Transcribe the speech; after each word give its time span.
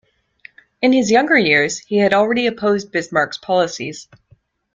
In 0.81 0.93
his 0.93 1.11
younger 1.11 1.37
years 1.37 1.77
he 1.77 1.97
had 1.99 2.11
already 2.11 2.47
opposed 2.47 2.91
Bismarck's 2.91 3.37
policies. 3.37 4.07